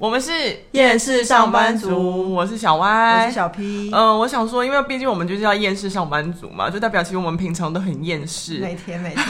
[0.00, 0.32] 我们是
[0.72, 3.90] 厌世上班族，我是小歪，我是小 P。
[3.92, 9.26] 嗯、呃，我想说，因为毕竟我们就是要厌世上班族嘛，就代表其实我们平常都很厌世，每天每天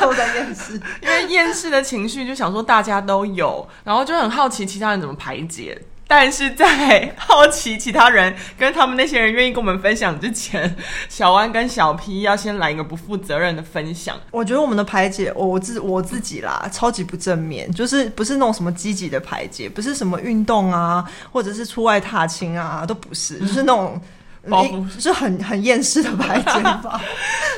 [0.00, 0.74] 都在厌世。
[1.00, 5.80] 因为厌世的情绪，就想说大家都有，然后就很好奇其他人怎么排解。
[6.10, 10.74] 但是在好奇其他人跟他们那些人愿意跟我们分享之前，
[11.06, 14.18] 小安跟小 P 要先来一个不负责任的分享。
[14.30, 24.00] 我觉得我们的排解，我我自我自己啦，超级不正面，就是不是那种什么积极的排解，不是什么运动啊，或者是出外踏青啊，都不是， 就是那种
[24.48, 26.98] 报复，就是很很厌世的排解吧。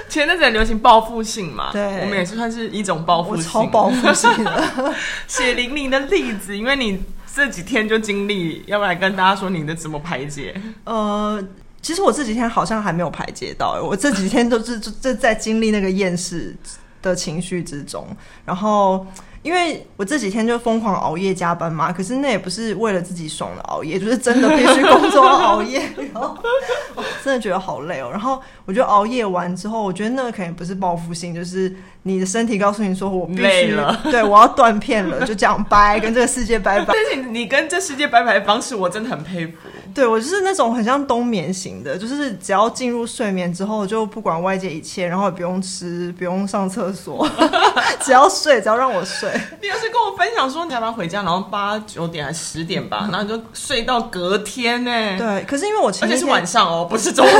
[0.08, 4.92] 前阵子很流行报复性嘛，对，我们也是算是一种报复性，超报复性的，
[5.28, 7.00] 血淋淋的例子，因为你。
[7.34, 10.54] 这几天就经历，要不然跟大家说你的怎么排解？
[10.84, 11.42] 呃，
[11.82, 16.56] 其实我这几天好像还没有排解到，我这几天都是就在经历那个厌世
[17.00, 18.06] 的情绪之中，
[18.44, 19.06] 然后。
[19.42, 25.80] 因为我这几天就疯狂熬夜加班嘛，可是那也不是为了自己爽的熬夜，就是真的必须工作熬夜，
[26.12, 26.36] 然后
[27.24, 28.10] 真的觉得好累哦。
[28.10, 36.92] 然后我就熬夜完之后，我觉得那个肯定不是报复性，就是你的身体告诉你说我必须了，对，我要断片了，就这样拜，跟这个世界拜拜。
[36.92, 39.52] 但是你跟这世界拜拜的方式，我真的很佩服。
[39.94, 47.28] 对，我就是那种很像冬眠型的，就是只要进入睡眠之后，就不管外界一切，然后也不用吃，不用上厕所，
[48.00, 49.30] 只要睡，只要让我睡。
[49.60, 54.90] 你要是跟我分享说你要不要回家，然后八九点还是十点吧，然后你就睡到隔天呢？
[55.18, 57.30] 对，可是因为我前天，而且是晚上哦，不是中午。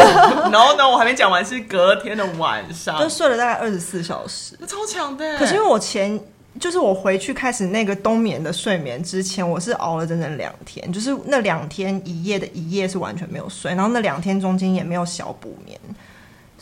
[0.51, 5.39] 然后呢，我还没讲完，是隔天的晚上，就睡了大概二十四小时，超强的。
[5.39, 6.21] 可是因为我前
[6.59, 15.78] 就是我回去开始那个冬眠的睡眠之前，我是熬了整整两天，就是那两天一夜的一夜是完全没有睡，然后那两天中间也没有小补眠。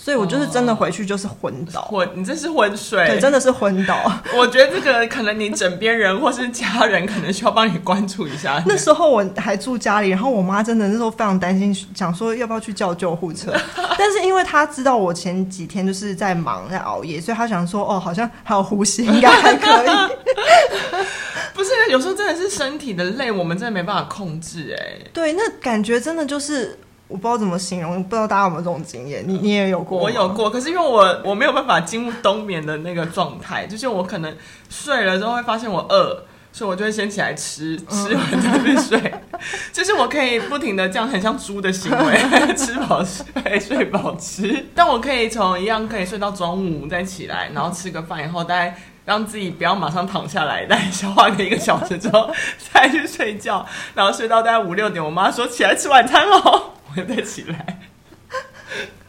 [0.00, 4.10] 所以我就是真的回去就是昏倒，昏、哦，你这是昏睡，对，真的是昏倒。
[4.32, 8.62] 我觉得这个可能你枕边人或是家人可能需要帮你关注一下。
[8.64, 13.52] 那时候我还住家里，然后我妈真的那时候非常担心，想说要不要去叫救护车。
[13.98, 19.88] 但是因为她知道我前几天就是在忙在熬夜，所以她想说哦，好像还有呼吸，应该还可以。
[21.52, 24.76] 不是，有时候真的是身体的累，我们真的没办法控制。
[24.78, 26.78] 哎，对，那感觉真的就是。
[27.08, 29.24] 我不知道怎么形容，不知道大家有没有这种经验？
[29.26, 29.98] 你你也有过？
[29.98, 34.36] 我有过，可是因为我我没有办法进入冬眠的那个状态，就是我可能
[34.68, 39.14] 睡了之后会发现我饿，所以我就会先起来吃，吃完再去睡。
[39.72, 44.66] 就是我可以不停的这样，很像猪的行为，吃饱睡，睡饱吃。
[44.74, 48.76] 但我可以从一样可以睡到中午再起来，然后吃个饭以后，大概
[49.06, 52.30] 让自己不要马上躺下来，大概消化个一个小时之后
[52.72, 53.64] 再去睡觉，
[53.94, 56.72] 然后睡到大概五六点，我妈说起来吃晚餐喽。
[57.00, 57.80] 我再起来，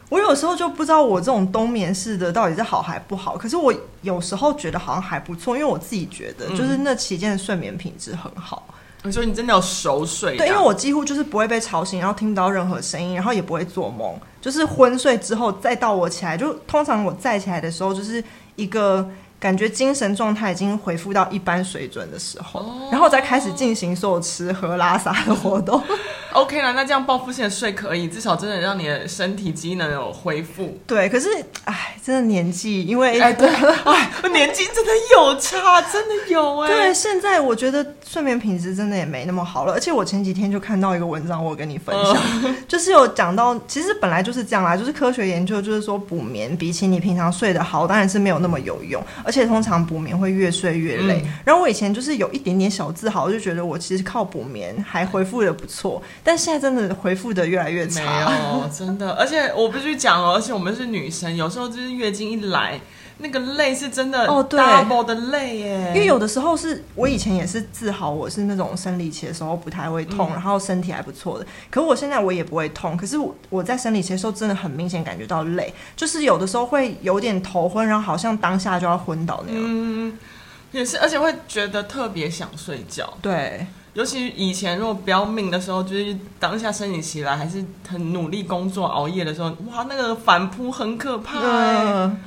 [0.08, 3.36] 我有时候就不知道我这种冬眠式的到底是好还不好。
[3.36, 8.66] 可是我有时候觉得好像还不错，因为我自己觉得就是那期间的睡眠品质很好。
[9.02, 10.36] 你说你真的有熟睡？
[10.36, 18.22] 对，因为我几乎就是不会被吵醒，然后听不到任何声音，然后也不会做梦，就是昏睡之后再到我起来，就通常我再起来的时候就是
[18.56, 19.08] 一个。
[19.40, 25.82] 感觉精神状态已经恢复到一般水准的时候，哦、然后再开始进行所有吃喝拉撒的活动。
[26.32, 30.78] OK 啦，那这样报复性的睡可以，至少真的让你的身体机能有恢复。
[30.86, 31.28] 对，可是
[31.64, 36.68] 哎，真的年纪，因为哎对，哎，年纪真的有差，真的有哎。
[36.68, 39.72] 对，现在我觉得睡眠品质真的也没那么好了。
[39.72, 42.14] 而且我前几天就看到一个文章，我跟你分享，
[42.44, 49.02] 呃、就是有讲到，其实本来就是这样啦，就是科学研究就是说补眠比起你平常睡得好，当然是没有那么有用。
[49.24, 51.22] 而且通常补眠会越睡越累。
[51.24, 56.00] 嗯、然后我以前就是有一点点小自豪，就觉得我其实靠补眠还恢复的不错。
[56.22, 58.00] 但现在真的回复的越来越差。
[58.00, 59.12] 没有， 真的。
[59.12, 62.80] 而且我必须讲哦，而且我们是女生，有时候就是月经一来，
[63.18, 65.92] 那个累是真的哦，对，double 的累耶。
[65.94, 71.46] 因为有的时候是我以前也是自豪，我是那种生理期的时候不太会痛，嗯、然后身体还不错的。
[71.70, 79.62] 可是我现在我也不会痛，可是我我在生理期的时候真的很明显感觉到累，就是有的时候会有点头昏，然后好像当下就要昏倒那样。
[79.62, 80.18] 嗯，
[80.72, 83.12] 也是，而且会觉得特别想睡觉。
[83.20, 91.38] 对，尤其以前如果不要命的时候，就是当下生理期来，还是很努力工作熬夜的时候，哇，那个反扑很可怕。
[91.40, 92.18] 嗯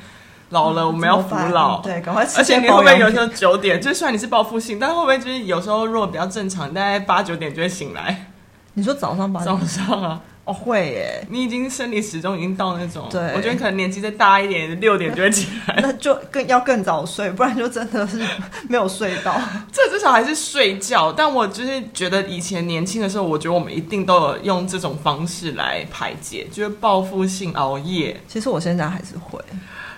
[0.49, 1.81] 老了，我们要服老。
[1.81, 2.37] 对，赶快吃。
[2.37, 3.81] 而且你会不会有时候九点？
[3.81, 8.32] 就算你是报复性，但会不会就是有时候如果比较正常，大概八九点就会醒来？
[8.73, 9.57] 你说早上八点？
[9.59, 10.21] 早上啊？
[10.45, 11.25] 哦，会耶。
[11.29, 13.07] 你已经生理时钟已经到那种。
[13.09, 13.21] 对。
[13.33, 15.79] 我觉得可能年纪再大一点，六点就会起来。
[15.81, 18.21] 那就更要更早睡，不然就真的是
[18.67, 19.39] 没有睡到。
[19.71, 21.13] 这至少还是睡觉。
[21.13, 28.19] 但我就是觉得以前年轻的时候，我觉得我们一定都有用这种方式来排解，就是报复性熬夜。
[28.27, 29.39] 其实我现在还是会。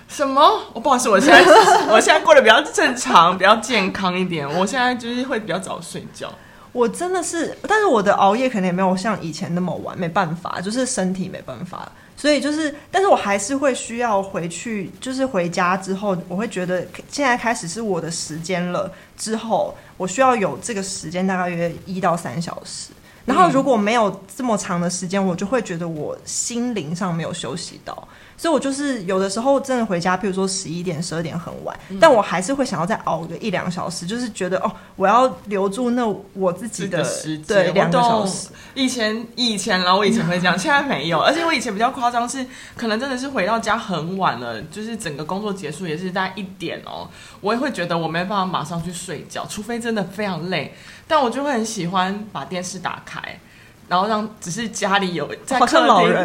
[0.06, 0.40] 什么？
[0.72, 1.44] 我不好意思，我现在
[1.88, 4.48] 我现在过得比较正常，比较健康一点。
[4.48, 6.32] 我现在就是会比较早睡觉。
[6.76, 22.90] 我真的是，但是我的熬夜可能也没有像以前那么晚，没办法，就是身体没办法，所以就是，但是我还是会需要回去，就是回家之后，我会觉得现在开始是我的时间了，之后我需要有这个时间，大概约一到三小时，
[23.24, 28.06] 然后如果没有这么长的时间，我就会觉得我心灵上没有休息到。
[28.36, 38.48] 所以，我就是有的时候真的回家，譬如说十一点、十二点很晚，嗯，但我还是会想要再熬个一两小时，就是觉得哦，我要留住那我自己的时间，对，两个小时。
[38.74, 41.18] 以前以前啦，我以前会这样，现在没有。
[41.20, 42.44] 而且我以前比较夸张，是
[42.76, 47.08] 可能真的是回到家很晚了，就是整个工作结束也是大概一点哦，
[47.40, 50.74] 我也会觉得我没办法马上去睡觉，除非真的非常累。
[51.08, 53.38] 但我就会很喜欢把电视打开，
[53.88, 55.76] 然后让只是家里有在客厅。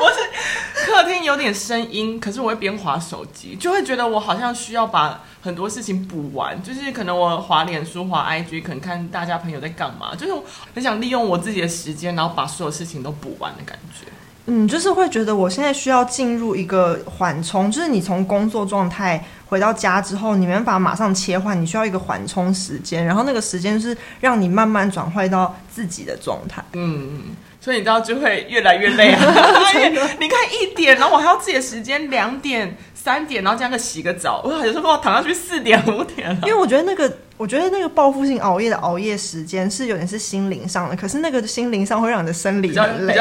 [0.00, 6.60] 不是客厅有点声音，可是我会边滑手机，就会觉得我好像需要把很多事情补完。
[6.62, 10.32] 就是可能我划脸书、划 IG，可能看大家朋友在干嘛，就是
[10.74, 14.06] 很想利用我自己的时间，然后把所有事情都补完的感觉。
[14.46, 26.64] 嗯，就是会觉得我现在需要进入一个缓冲，就是你从工作状态回到家之后，你没办法马上切换，你需要一个缓冲时间，然后那个时间是让你慢慢转换到自己的状态。
[26.72, 27.22] 嗯嗯。
[27.60, 29.20] 所以你知道就会越来越累啊！
[30.18, 36.38] 你看一点，然后我还要自己的时间，两点、三点，然后这样个洗个澡，我有时候我躺下去四点、五点了。
[36.44, 43.18] 因为我觉得那个，我觉得那个报复性熬夜的熬夜时间是有点是心灵上的，可是那个心灵上会让你的生理很累。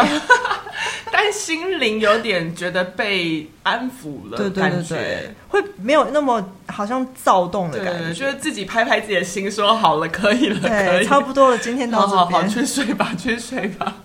[1.09, 13.95] 但心灵有点觉得被安抚了，对对对对，会没有那么好像躁动的感觉，觉得自己拍拍自己的心，说好了，可以了，对可以，差不多了，今天到这边，好，好，好，去睡吧，去睡吧。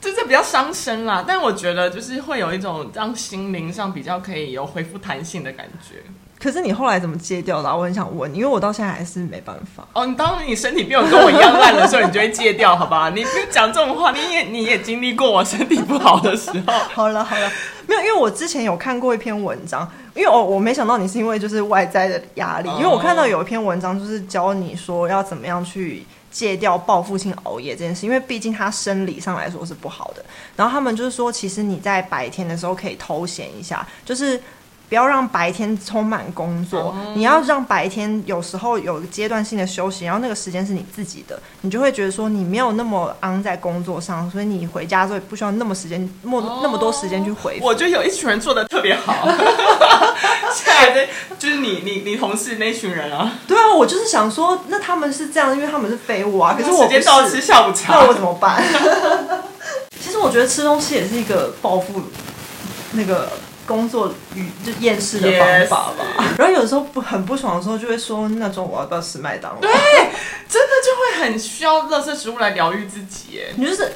[0.00, 5.96] 就是比较伤身啦，但我觉得就是会有一种让心灵上比较可以有恢复弹性的感觉。
[6.44, 7.74] 可是你后来怎么戒掉的啊？
[7.74, 9.88] 我很想问，因为我到现在还是没办法。
[9.94, 13.08] 哦，你当你身体变得跟我一样烂的时候，你就会戒掉，好吧？
[13.08, 16.72] 你不讲这种话，你也你也经历过我身体不好的时候。
[16.92, 17.50] 好了好了，
[17.86, 26.04] 没有，因为我之前有看过一篇文章，因为我我没想到你是因为就是外在的压力，因为我看到有一篇文章就是教你说要怎么样去。
[26.30, 30.24] 戒掉报复性熬夜这件事，因为毕竟它生理上来说是不好的。
[30.56, 34.42] 然后他们就是说，其实你在白天的时候可以偷闲一下，就是。
[34.88, 47.58] 不要让白天充满工作，你要让白天有时候有阶段性的休息，然后那个时间是你自己的，你就会觉得说你没有那么昂在工作上，所以你回家之后也不需要那么时间，那么那么多时间去回。
[47.62, 49.26] 我觉得有一群人做的特别好，
[50.52, 51.06] 现在的
[51.38, 53.32] 就是你你你同事那群人啊。
[53.48, 56.54] 对啊，我就是想说，那他们是这样，因为他们是废物啊。
[56.56, 58.62] 可是我时间到了吃下午茶，那我怎么办？
[59.98, 62.02] 其实我觉得吃东西也是一个报复
[62.92, 63.32] 那个。
[63.66, 66.38] 工作与就厌世的方法吧，yes.
[66.38, 69.60] 然后有的时候不很不爽的时候，就会说那种我要不要吃麦当劳？
[69.60, 69.70] 对，
[70.48, 73.40] 真的就会很需要垃圾食物来疗愈自己。
[73.40, 73.90] 哎，你就是，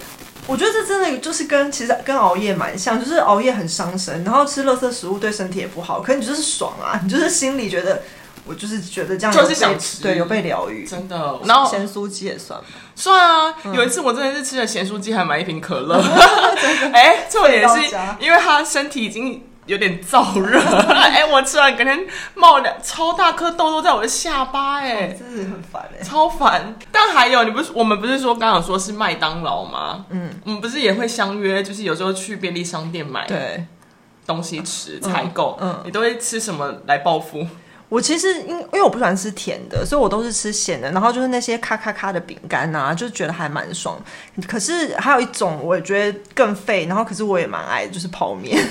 [0.46, 8.02] 我觉得这真的就是跟其实跟熬夜蛮像，就是熬夜很伤身，然后吃垃圾食物对身体也不好，可你就是爽啊，你就是心里觉得
[8.46, 11.38] 我就是觉得这样就是想吃，对，有被疗愈，真的。
[11.44, 12.66] 然后咸酥鸡也算吗？
[12.94, 16.00] 算啊，有一次我真的是吃了咸酥鸡，还买一瓶可乐。
[16.92, 19.44] 哎、欸，重点是因为他身体已经。
[19.68, 20.58] 有点燥热，
[20.90, 26.74] 哎、欸，我吃完，可能冒两超大颗痘痘在我的下巴，哎，真是很烦哎，超烦。
[26.90, 30.06] 但还有，你不是我们不是说刚刚说是麦当劳吗？
[30.10, 33.64] 嗯，我们不是也会相约，就是有时候去便利商店买对。
[34.26, 37.46] 东西吃采购，嗯，你都会吃什么来报复？
[37.88, 40.90] 我其实因因为我不喜欢吃甜的，所以我都是吃咸的。
[40.92, 43.98] 然后就是那些咔咔咔的饼干啊，就觉得还蛮爽。
[44.46, 48.62] 可是还有一种我也觉得更废，然后可是我也蛮爱，就是泡面。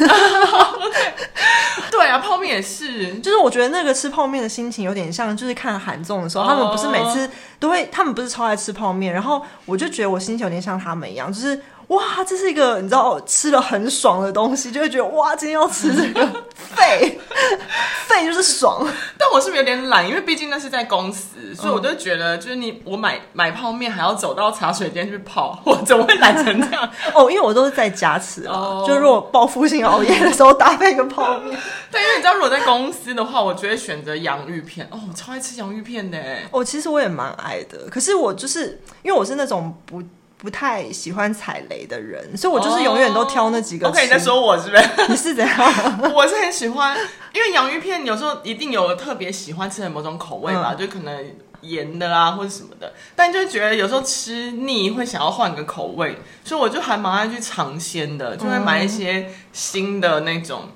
[1.89, 3.15] 对啊，泡面也是。
[3.15, 7.27] 就是我觉得那个吃泡面的心情有点像，就是看韩综的时候，他们不是每次
[7.59, 11.59] 都会，他们不是超爱吃泡面，然后我就觉得我心情有点像他们一样，就是。
[11.87, 17.17] 哇，这是一个你知道吃了很爽的东西，就会觉得哇，今天要吃这个废
[18.07, 18.85] 废就是爽。
[19.17, 20.07] 但我是不是有点懒？
[20.07, 26.89] 因为毕竟那是在公司，所以我就觉得，就是你我买买泡面还要走到茶水间去泡，我怎么会懒成这样？
[27.13, 28.53] 哦，因为我都是在家吃啊。
[28.53, 31.57] 哦、就如果报复性熬夜的时候搭配个泡面。
[31.91, 34.87] 对，因为你知道，如果在公司的话，我就会选择洋芋片。
[34.91, 36.17] 哦，我超爱吃洋芋片的。
[36.51, 40.01] 哦，其实我也蛮爱的，可是我就是因为我是那种不。
[40.37, 43.87] 不太喜欢踩雷的人，所以我就是永远都挑那几个。
[43.87, 44.83] OK，你在说我是不是？
[45.09, 45.57] 你是怎样？
[46.13, 46.95] 我是很喜欢，
[47.33, 51.25] 因为洋芋片有时候一定有特别喜欢吃的某种口味吧，嗯、就可能
[51.61, 52.93] 盐的啦或者什么的。
[53.15, 60.69] 但就觉得有时候吃腻，会想要换个口味，所以我就还蛮爱去尝鲜的，就会买一些新的那种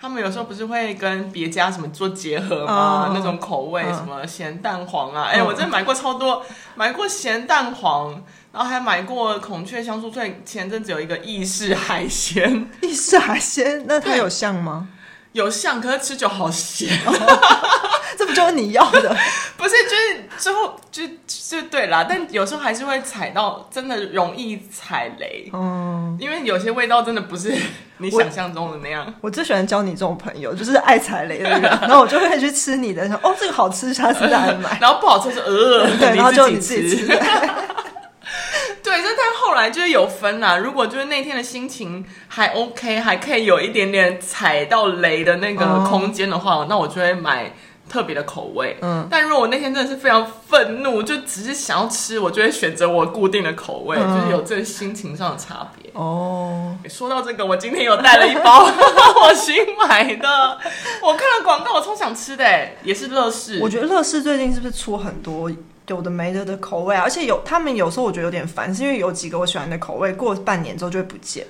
[0.00, 3.06] 他们有时候不是会跟别家什么做结合吗？
[3.08, 6.44] 嗯、那种口味，嗯、什么咸蛋黄啊，哎、嗯欸，我真的买过超多，
[6.76, 8.10] 买过咸蛋黄，
[8.52, 10.40] 然后还买过孔雀香酥脆。
[10.44, 14.86] 前阵子有一个意式海鲜， 意式海鲜，那它有像吗？
[15.32, 16.88] 有像，可是吃久好咸。
[18.18, 19.16] 这不就是你要的？
[19.56, 22.04] 不是，就是之后就就对啦。
[22.08, 25.48] 但有时候还是会踩到，真的容易踩雷。
[25.52, 27.54] 嗯，因为有些味道真的不是
[27.98, 29.04] 你想象中的那样。
[29.06, 31.62] 我，我最喜欢交你这种朋友，就是爱踩雷的人。
[31.82, 34.76] 然后我就会去吃你的，说哦，这个好吃，下次再来买。
[34.82, 37.06] 然后不好吃是呃，对，然后就你自己吃。
[37.06, 40.56] 对，这但后来就是有分啦。
[40.56, 47.52] 如果就是那天的心情还 OK，还可以有一点点踩到雷的那个空间的话，哦、那我就会买
[47.88, 48.76] 特别的口味。
[48.82, 55.90] 嗯，但如果我那天真的是非常愤怒，就只是想要吃，我就会选择我固定的口味，嗯、就是有这个心情上的差别。
[55.94, 58.64] 哦，说到这个，我今天有带了一包
[59.24, 59.56] 我新
[59.88, 60.58] 买的，
[61.02, 62.44] 我看了广告，我超想吃的，
[62.84, 63.58] 也是乐事。
[63.62, 65.50] 我觉得乐事最近是不是出很多？
[65.88, 71.46] 有的没的的口味啊，而且有他们有时候我觉得有点烦，是因为有几个我喜欢的口味，过半年之后就会不见。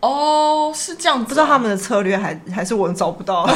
[0.00, 3.46] 哦，是这样子，啊，不知道他们的策略还还是我找不到。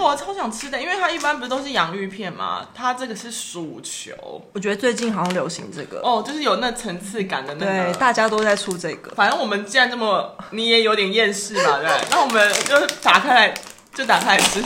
[0.00, 2.66] 我超想吃的，因为它一般不是都是洋芋片吗？
[2.74, 4.12] 它这个是薯球，
[4.52, 9.12] 我觉得最近好像流行这个哦，就是有那层次感的那个，对，大家都在出这个。
[9.14, 13.54] 反正我们既然这么，你也有点厌世嘛，对，那我们就打开来，
[13.94, 14.62] 就打开来吃，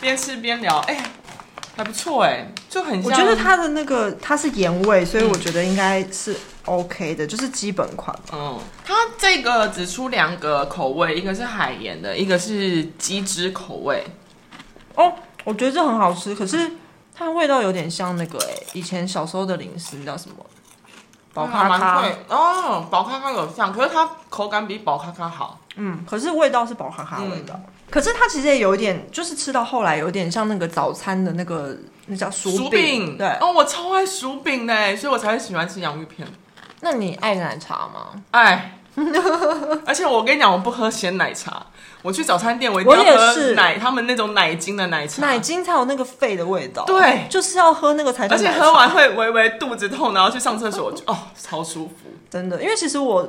[0.00, 0.78] 边吃边聊。
[0.86, 1.02] 哎、欸。
[1.74, 3.10] 还不错哎，就很像。
[3.10, 8.14] 我觉得它的那个它是盐味，所以我觉得应该是 OK 的，嗯、就是基本款。
[8.30, 14.04] 嗯，它这个只出两个口味，一个是海盐的，一个是鸡汁口味。
[14.94, 15.12] 哦，
[15.44, 16.70] 我觉得这很好吃，可是
[17.14, 20.36] 它味道有点像那个哎，以前小时候的零食，叫什么？
[21.34, 22.04] 宝咖咖。
[22.28, 25.58] 哦，宝咖咖有像，可是它口感比宝咖咖好。
[25.76, 27.54] 嗯，可是味道是宝咖咖味道。
[27.54, 36.26] 嗯可是它其实也有一点，就是吃到后来有点像那个早餐的那个那叫薯饼，饼对哦，我超爱薯饼呢，所以我才会喜欢吃洋芋片。
[36.80, 38.22] 那你爱奶茶吗？
[38.30, 38.78] 爱，
[39.84, 41.66] 而且我跟你讲，我不喝鲜奶茶，
[42.02, 46.84] 我去早餐店我一定要喝奶，他们那种奶精的奶茶，奶精才有那个肺的味道。
[46.84, 51.94] 对，就是要喝那个才，而且喝完会微微肚子痛，然后去上厕所就哦超舒服，
[52.28, 53.28] 真的，因为其实我。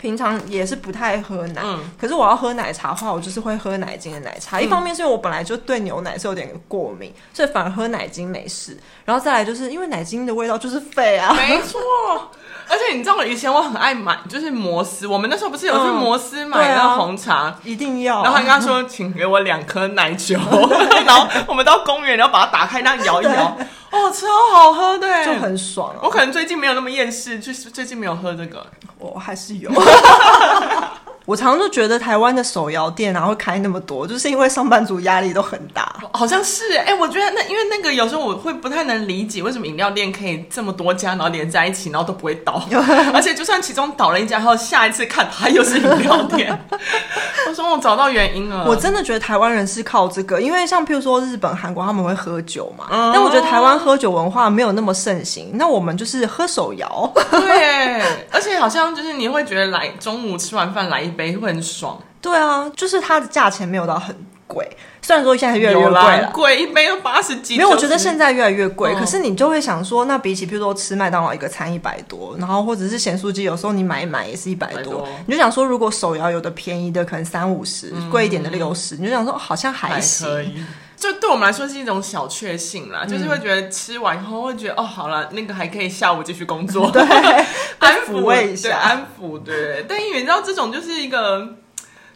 [0.00, 4.56] 平常也是不太喝奶，嗯、可是我要喝奶茶的话，我就是会喝奶精的奶茶。
[4.58, 8.78] 嗯、一方面是因为我本来就对牛奶是有点过敏，所以反而喝奶精没事。
[9.04, 11.78] 然后再来就是因为奶精的味道就是废啊，没错。
[12.70, 15.06] 而且你知道，以前我很爱买，就是摩斯。
[15.06, 18.22] 我们那时候不是有去摩斯买那个红茶，一定要。
[18.22, 20.38] 然后他跟他说， 请给我两颗奶球。
[21.04, 25.94] 然后我们到公园，然后把它打开，那样摇一摇，对哦，超好喝的，就很爽。
[26.02, 28.66] 我可能最近没有那么厌世，就是最近没有喝这个。
[28.98, 29.70] 我还是有。
[31.30, 35.94] 我常常就觉得台湾的手摇店然后会开那么多，就是因为上班族压力都很大。
[36.12, 42.60] 好像是哎、欸，我觉得那因为那个有时候我会不太能理解为什么饮料店可以这么多家，然后连在一起，然后都不会倒。
[43.14, 46.58] 而且就算其中倒了一家，然后下一次看它又是饮料店。
[47.48, 48.64] 我说我找到原因了。
[48.66, 55.52] 我真的觉得台湾人是靠这个，因为像譬如说日本、韩国他们会喝酒嘛，嗯、但我觉得台湾喝酒文化没有那么盛行。
[55.54, 57.12] 那我们就是喝手摇。
[57.30, 62.00] 对， 而且好像就是你会觉得来中午吃完饭来一杯会很爽。
[62.20, 64.14] 对啊，就是它的价钱没有到很
[64.46, 64.68] 贵，
[65.00, 67.56] 虽然说现在越来越贵了，贵一杯要八十几。
[67.56, 68.92] 没有，我觉得现在越来越贵。
[68.94, 80.28] 嗯、可是你就会想说，那比起比如说吃麦当劳一个餐一百多，然后或者是咸酥鸡，有时候你买一买也是一百多，多你就想说，如果手摇有的便宜的可能三五十，贵、嗯、一点的六十，你就想说好像还行。
[80.28, 80.54] 还可以。
[81.00, 87.02] 就对我们来说是一种小确幸啦，嗯、就是会觉得吃完以后会觉得哦，好了，那个还可以下午继续工作，对，
[87.80, 89.84] 安抚慰一下，安抚，对。
[89.88, 91.56] 但因为你知道，这种就是一个。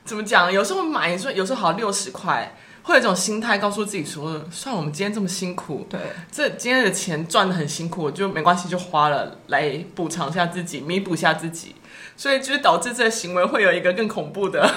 [0.06, 0.52] 怎么讲？
[0.52, 5.98] 有时候买说，有时候好六十块，会有一种心态，告诉自己说：算，我们今天这么辛苦，对，
[6.30, 11.74] 这今天的钱赚的很辛苦，就没关系，就花了来补偿一下自己，弥补一下自己。
[12.18, 14.70] 所以就是导致这个行为会有一个更恐怖的，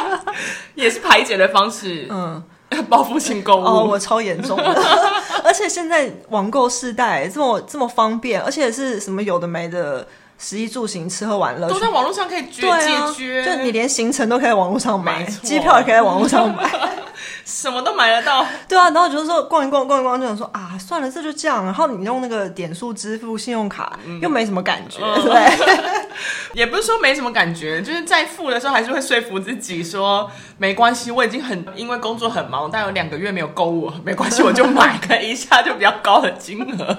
[0.76, 2.06] 也是排解的方式。
[2.08, 2.42] 嗯，
[2.88, 4.82] 报复性购物，哦，我超严重的。
[5.44, 10.06] 而且现在网购世代这么这么方便，而且是什么有的没的。
[10.36, 13.46] 食衣住行、吃喝玩乐，都在网络上可以决解决、啊。
[13.46, 16.68] 就你连行程都可以在网络上买，机票也可以在网络上买，
[17.46, 18.44] 什么都买得到。
[18.68, 21.64] 对啊，然后就是说逛一逛、逛一逛，就想说啊，算了，这就这样。
[21.64, 26.03] 然后你用那个点数支付、信用卡，嗯、又没什么感觉，嗯、对。
[26.54, 36.98] 也不是说没什么感觉，就是在付的时候还是会说服自己说没关系，我已经很因为工作很忙，但有两个月没有购物，没关系，我就买个一下就比较高的金额。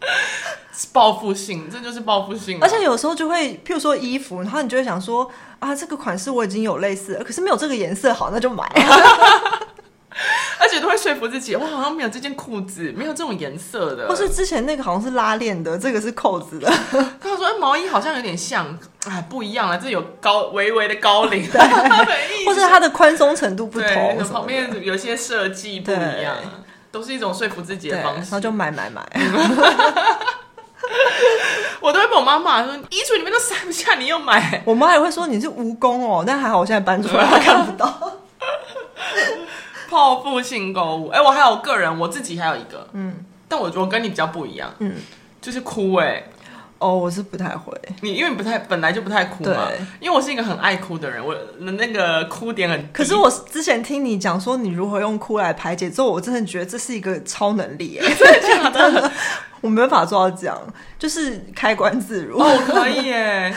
[0.94, 2.58] 报复性，这就是报复性。
[2.60, 8.66] 而且有时候就会，譬如说衣服，然后你就会想说啊，这个款式我已经有类似，可是没有这个颜色好，那就买。
[10.60, 16.70] 而且都会说服自己，我，好像没有这件裤子，没有这种颜色的，或是之前那个好像是拉链的，这个是扣子的。
[17.20, 26.36] 他说，哎，毛衣好像有点像，哎，不一样了，这有高微微的高领， 对，或是它的宽松程度不同，旁边有些设计不一样，
[26.92, 29.02] 都是一种说服自己的方式，然后就买买买。
[31.80, 34.62] 我都会被我妈骂说，衣橱里面都塞不下，你又买。
[34.66, 38.09] 我妈也会说你是蜈蚣哦，但还好我现在搬出来，她看不到。
[39.90, 44.94] 报复性购物，哎、欸，我还有个人，我自己还有一个，嗯，但我我跟你比较不一样，嗯，
[45.40, 46.24] 就是哭、欸，哎，
[46.78, 49.68] 哦，我是不太会，你因为你不太本来就不太哭嘛，
[50.00, 59.12] 因为我是一个很爱哭的人，我那个哭点很低，可是我之前听你讲说你如何用哭来排解之后，我真的觉得这是一个超能力、欸， 真的假的？
[59.60, 60.56] 我没办法做到这样，
[60.98, 63.54] 就是开关自如，哦，可以耶。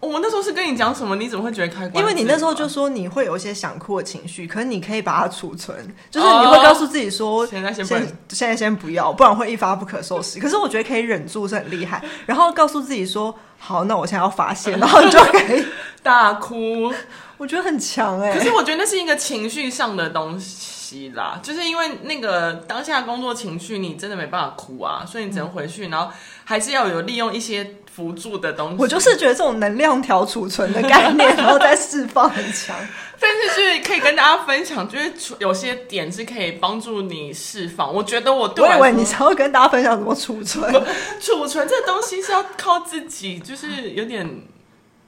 [0.00, 1.16] 我那时候是跟你讲什么？
[1.16, 1.96] 你怎么会觉得开关？
[1.96, 5.76] 因为你那时候就说你会有一些想哭的情绪，可是你可以把它储存，
[6.10, 7.94] 就是你会告诉自己说，哦、现在先不，
[8.28, 10.38] 现在先不要，不然会一发不可收拾。
[10.38, 15.64] 可是我觉得可以忍住是很厉害， 然后告诉自己说，好，那我现在要发泄， 然后你就可以
[16.02, 16.92] 大哭。
[17.38, 20.75] 我觉得很强哎、欸，可是我觉得那是一个情绪上的东西
[21.14, 26.12] 啦，就是因为那个当下工作情绪，你真的没办法哭啊，所以你只能回去，然后
[26.44, 27.76] 还是要有利用一些。
[27.96, 32.76] 辅助的东西，我就是觉得这种能量条储存的概念，然后再释放很强。
[33.18, 37.90] 但是就是可以跟大家分享，就是有些点是可以帮助你释放。
[37.90, 40.70] 我觉得我对我，我以为你才会跟大家分享怎么储存。
[41.18, 44.42] 储存这东西是要靠自己，就是有点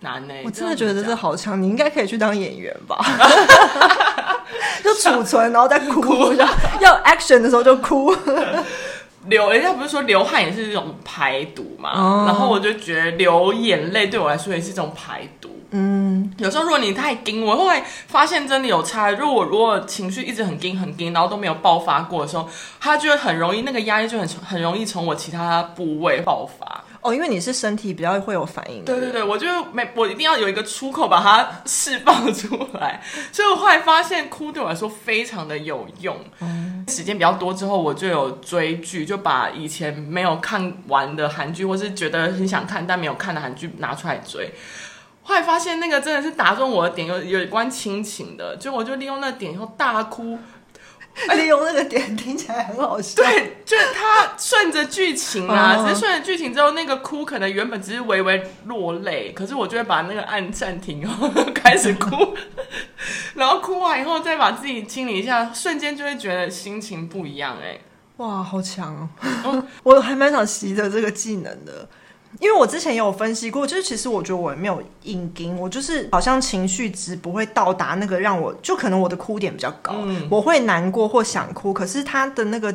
[0.01, 0.43] 难呢、欸。
[0.47, 3.05] 我真的觉得这好强，你应该可以去当演员吧？
[4.83, 6.33] 就储存，然后再哭， 哭
[6.81, 8.15] 要 action 的时候就哭。
[9.27, 12.29] 流，人家不是说流汗也是一种排毒嘛？Oh.
[12.29, 15.51] 然后我就觉得流眼泪对我来说也是一种排毒。
[15.71, 19.11] 嗯，有时候如果你太紧，我后来发现真的有差。
[19.11, 22.49] 如果如果情绪一直很紧很紧，然后都没有爆发过的时候，
[22.81, 26.83] 它就会很容易那个压力就很很容易从我其他部位爆发。
[27.01, 28.93] 哦，因为你是身体比较会有反应的。
[28.93, 33.01] 对对对，我就没我一定要有一个出口把它释放出来。
[33.33, 36.17] 所以我后来发现哭对我来说非常的有用。
[36.41, 44.53] 嗯，时间比较多之后，我就有追剧，就把以前没有看完的韩剧，或是觉得很想看但没有看的韩剧拿出来追。
[45.23, 50.39] 后来发现那个真的是打中我的点，有有关亲情的，就我就利用那个点以后大哭。
[51.37, 53.23] 利用那个点听起来很好笑。
[53.23, 62.35] 对，就是他顺着剧情啊，只是顺着剧情之后，那个哭可能原本只是微微落泪，可是我就会把那个按暂停，然后开始哭，
[63.35, 67.57] 然后哭完以后再把自己清理一下，瞬间就会觉得心情不一样。
[67.63, 67.79] 哎，
[68.19, 69.09] 哇，好强
[69.45, 69.65] 哦！
[69.83, 71.89] 我还蛮想习得这个技能的。
[72.41, 82.73] 因为我之前也有分析过，就是其实我觉得我没有硬盯，我就是好像情绪值不会到达那个让我就可能我的哭点比较高，嗯、我会难过或想哭，可是他的那个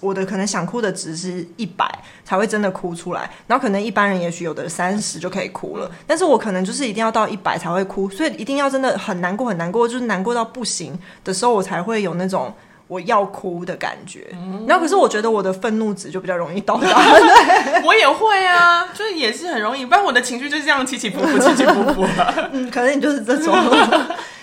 [0.00, 1.88] 我的可能想哭的值是一百
[2.24, 12.52] 才会真的哭出来，然后可能一般人也许有的三十就可以哭了，但是我可能就是一定要到一百才会哭，所以一定要真的很难过很难过，就是难过到不行的时候，我才会有那种。
[12.88, 16.88] 我要哭的感觉，嗯、然后可是我觉得我的愤怒值就比较容易到达。
[16.88, 22.06] 对 我也会啊，就是也是很容易，不然我的情绪就是这样起起伏伏，起起伏伏。
[22.52, 23.54] 嗯，可能你就是这种。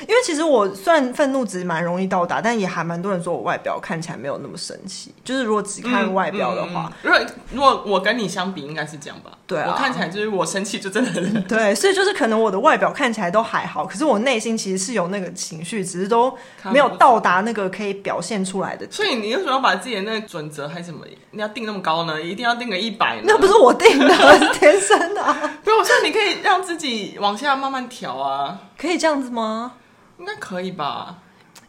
[0.09, 5.13] 因为其实我算愤怒值蛮容易到达，但也还蛮多人说我外表看起来没有那么神奇。
[5.23, 7.19] 就是如果只看外表的话，如果、
[7.51, 9.29] 如果我跟你相比，应该是这样吧？
[9.45, 16.35] 对啊，我看起来就是我生气就真的很 对，所以就是可能我的外表看起来都还好，可是我内心其实是有那个情绪，只是都
[16.71, 18.87] 没有到达那个可以表现出来的。
[18.89, 21.05] 所以你为什么要把自己的那个准则还是什么？
[21.29, 22.19] 你要定那么高呢？
[22.19, 23.21] 一定要定个一百？
[23.23, 25.39] 那不是我定的，是 天生的、啊。
[25.63, 29.73] 不是，我说你可以让自己往下慢慢调啊，可以这样子吗？
[30.19, 31.15] 应该可以吧，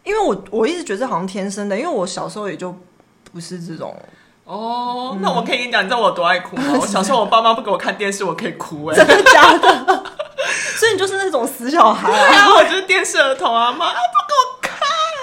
[0.05, 2.75] 因为我我一直觉得好像天生的，因为我小时候也就
[3.33, 3.95] 不是这种
[4.45, 5.13] 哦。
[5.15, 6.77] 嗯、那我可以跟你讲，你知道我多爱哭吗？
[6.83, 10.05] 我小时候我爸妈不给我看电视，我可以哭哎，真的假的？
[10.77, 12.33] 所以你就是那种死小孩啊！
[12.33, 14.81] 然后我就是电视儿童啊，妈不给我看，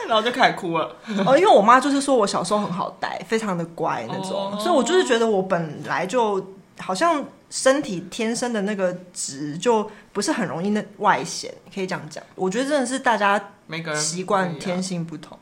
[0.07, 0.89] 然后就开始哭了。
[1.25, 7.23] 哦，因为我妈就是说我小时候很好带，非常的乖那种，哦、所以我就是觉得我本来就好像。
[7.49, 12.23] 身体天生的那个值就不是很容易那外显，可以这样讲。
[12.35, 15.37] 我觉得真的是大家每个人习惯天性不同，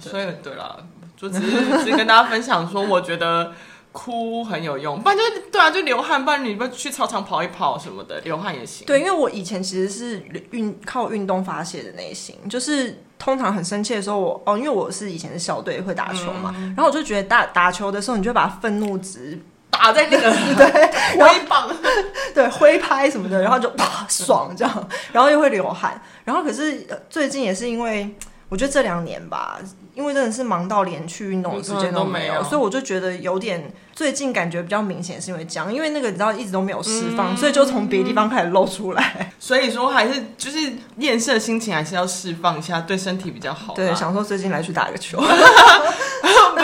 [0.00, 0.76] 所以对啦，
[1.16, 1.50] 就只是
[1.84, 3.52] 只是跟大家分享说，我觉得
[3.90, 8.86] 哭很有用，不然就对啊，就流汗，不然你不去操场跑一跑什么的，流汗也行。
[8.86, 19.40] 对，因为我以前其实是运靠运动发泄的类型，就是通常很生气的时候我，我哦，因为我是以前的校队会打球嘛，嗯、然后我就觉得打打球的时候，你就把愤怒值。
[19.76, 21.70] 打在那个 对 挥棒，
[22.34, 28.14] 对挥拍什么的，然后就啪爽这样，然后又会流汗，然后可是最近也是因为。
[28.50, 29.58] 我觉得这两年吧，
[29.94, 39.32] 因为真的是忙到连去运动的时间都没有，所以我就觉得有点最近感觉比较明显，是因为这样，因为那个你知道一直都没有释放，嗯、所以就从别的地方开始露出来。
[39.40, 43.74] 所以说还是就是厌世的心情还是要释放一下，对身体比较好。
[43.74, 45.20] 对，想说最近来去打个球，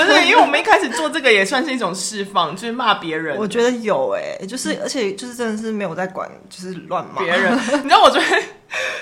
[0.05, 3.37] 不是 因为我们一开始做这个也算是一种释放， 就是骂别人。
[3.37, 7.53] 我觉得有哎、欸，就是而且就是真的是没有在管，就是乱骂别人。
[7.83, 8.43] 你知道我昨天。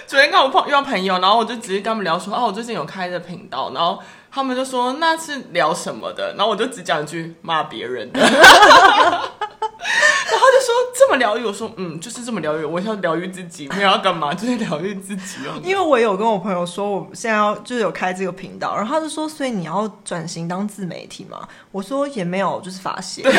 [0.07, 3.99] 昨天跟我碰遇到朋友，然后我就直接跟他们聊说，哦，我最近有开的频道，然后
[4.33, 8.19] 他们就说那是聊什么的，然后我就只讲一句骂别人的，
[10.31, 15.59] 然后就说这么疗愈，我说嗯，就是这么疗愈，我要疗愈自己，没有要干嘛，就是疗愈自己哦。
[15.65, 21.49] 因为我有跟我朋友说，我现在要就是有开这个频道，然后他就说，所以你要转型当自媒体嘛？
[21.73, 23.23] 我说也没有，就是发泄。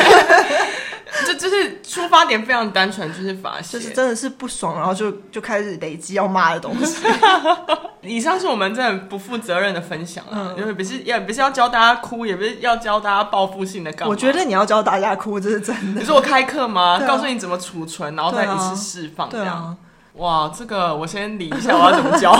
[1.26, 7.04] 这就是出发点非常单纯，就是发泄，就是真的是不爽，然后就就开始累积要骂的东西。
[8.02, 14.10] 以上是我们真的不负责任的分享啊，嗯、因为不是也不是要教大家哭，也不是要教大家报复性的干嘛。
[14.10, 16.00] 我觉得你要教大家哭，这是真的。
[16.00, 16.98] 你说我开课吗？
[16.98, 19.56] 啊、告诉你怎么储存，然后再一次释放这样。
[19.56, 19.76] 啊、
[20.14, 22.34] 哇，这个我先理一下，我要怎么教？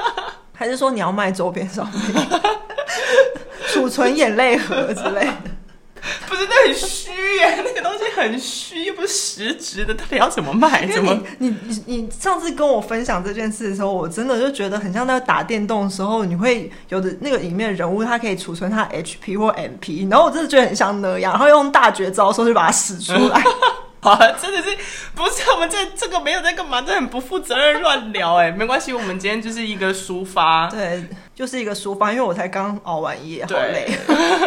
[0.54, 2.14] 还是说你要卖周边商品，
[3.68, 5.32] 储存眼泪盒之类的？
[6.28, 10.86] 不是，那很虚耶， 那个东西很虚，又不是实质的，到底要怎么卖？
[10.86, 11.18] 怎么？
[11.38, 23.42] 你你你上次跟我分享这件事的时候，我真的就觉得很像在打电动的时候，你会有的那个里面的人物，他可以储存他 HP 或 MP，然后我真的觉得很像那样，然后用大绝招的时候就把它使出来。
[24.08, 24.76] 啊，真的是
[25.14, 33.88] 不是我们这这个没有在干嘛，这很不负责任乱聊哎，没关系，我们今天就是一个抒发，对，就是一个抒发，因为我才刚熬完夜，好累。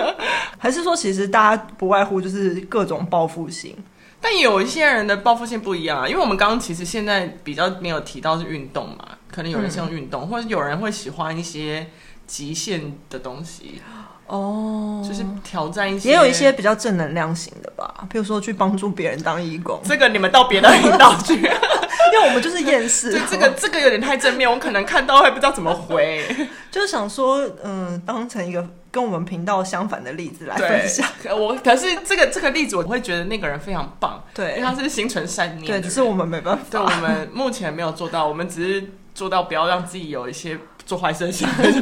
[0.58, 3.76] 还是说，其实大家不外乎就是各种报复性，
[4.20, 11.88] 但有一些人的报复性不一样啊，因为我们刚刚其实现在比较没有提到是运动嘛，可能有人是用运动，嗯、或者有人会喜欢一些
[12.28, 13.82] 极限的东西。
[14.32, 19.78] 哦，就是挑战一些，也有一些比较正能量型的吧，比如说去帮助别人当义工。
[19.84, 23.12] 这个你们到别的频道去， 因为我们就是厌世。
[23.12, 26.24] 对这个这个有点太正面，我可能看到会不知道怎么回。
[26.72, 31.06] 就是想说，嗯，当成一个跟我们频道相反的例子来分享。
[31.38, 35.68] 我可是这个这个例子，我会觉得那个人非常棒，对，因为他是心存善念。
[35.68, 41.74] 对，只是我们没办法，对，我们目前没有做到，我们只是做到不要让自己有一些做坏事的行为。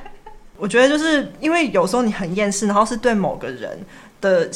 [0.56, 3.78] 我觉得就是因为有时候你很厌世，然后是对某个人
[4.20, 4.48] 的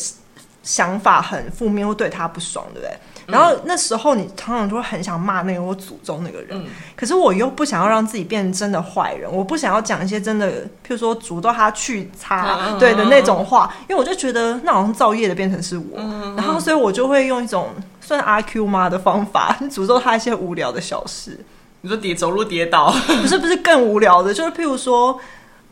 [0.63, 2.91] 想法很负面，或对他不爽，对不对？
[3.27, 21.39] 嗯、然后那时候你常常就会很想骂那个或诅咒那个人，嗯、可是我又不想要让自己变成真的坏人，我不想要讲一些真的，譬如说诅咒他去擦，嗯、对的那种话，因为我就觉得那好像造业的变成是我，嗯、然后所以我就会用一种算阿 Q 妈的方法 诅咒他一些无聊的小事。
[21.81, 25.19] 你说跌走路跌倒，不是不是更无聊的，就是譬如说。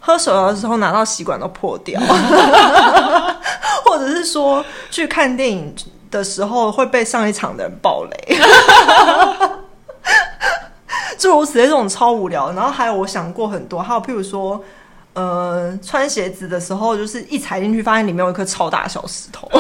[0.07, 2.01] 喝水的时候拿到吸管都破掉，
[3.85, 5.75] 或者是说去看电影
[6.13, 8.39] 的时候会被上一场的人爆雷，
[11.19, 12.53] 诸如此类这种超无聊。
[12.53, 14.63] 然后还有我想过很多，还有譬如说，
[15.15, 19.51] 呃，穿鞋子的时候就是一踩进去发现里面有一颗超大小石头，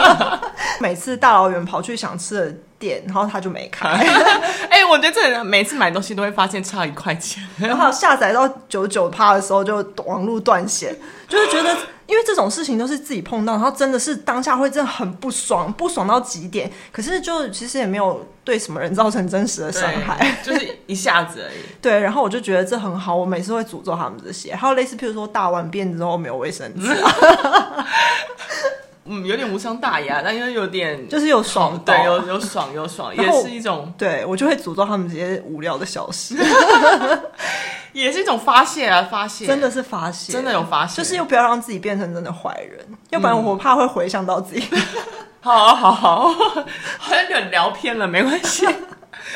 [0.80, 3.88] 每次大老远跑去想吃的店，然后他就没开。
[4.70, 10.96] 哎、欸，我觉得这人每次买东西都会发现差一块钱，然后下载到九九趴的时候就网络断线，
[11.28, 16.70] 就是觉得因为这种事情都是自己碰到，然后真的是当下会真的很不爽，不爽到极点。
[16.92, 21.58] 可是就其实也没有对什么人造成真实的伤害，就是一下子而已。
[21.82, 26.86] 对，然后我就觉得这很好，我每次会诅咒他们这些，还有类似譬如说大完便之后没有卫生纸。
[29.08, 36.36] 嗯，有点无伤大雅，但又有点就是有爽，对，有有爽有爽，也是一种，对我就会诅咒他们这些无聊的小事，
[37.92, 44.66] 也是一种发泄啊，发泄，真的是发泄，真的有发泄，就是又不要让自己变成真的坏人，要不然我怕会回想到自己。
[45.40, 48.66] 好好好，好像有点聊偏了，没关系。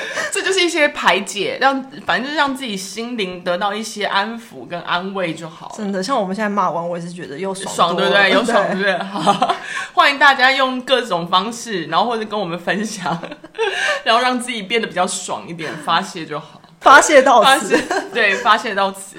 [0.33, 5.75] 这就是一些排解，让反正就是让自己心灵得到一些安抚跟安慰就好。
[5.77, 8.31] 真的，像我们现在骂完，我也是觉得又爽，爽对不对？
[8.33, 8.99] 又爽对不对？
[9.05, 9.55] 好，
[9.95, 13.19] 欢迎大家用各种方式，然后或者跟我们分享，
[14.05, 16.61] 然后让自己变得比较爽一点，发泄就好。
[16.81, 17.77] 发泄到此，
[18.15, 19.17] 对，发泄到此。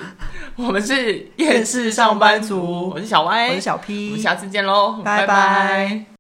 [0.56, 5.28] 我们是夜市上班族，我是小歪，我是小 P，我们下次见喽，拜拜。
[5.28, 6.06] 拜拜。